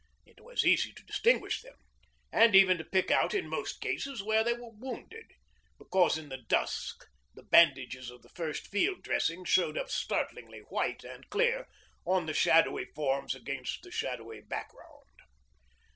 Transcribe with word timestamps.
It 0.25 0.41
was 0.43 0.65
easy 0.65 0.91
to 0.93 1.03
distinguish 1.05 1.61
them, 1.61 1.75
and 2.33 2.55
even 2.55 2.79
to 2.79 2.83
pick 2.83 3.11
out 3.11 3.35
in 3.35 3.47
most 3.47 3.81
cases 3.81 4.23
where 4.23 4.43
they 4.43 4.53
were 4.53 4.71
wounded, 4.71 5.29
because 5.77 6.17
in 6.17 6.29
the 6.29 6.39
dusk 6.39 7.05
the 7.35 7.43
bandages 7.43 8.09
of 8.09 8.23
the 8.23 8.29
first 8.29 8.65
field 8.65 9.03
dressing 9.03 9.45
showed 9.45 9.77
up 9.77 9.91
startlingly 9.91 10.61
white 10.69 11.03
and 11.03 11.29
clear 11.29 11.67
on 12.03 12.25
the 12.25 12.33
shadowy 12.33 12.85
forms 12.85 13.35
against 13.35 13.83
the 13.83 13.91
shadowy 13.91 14.41
background. 14.41 15.05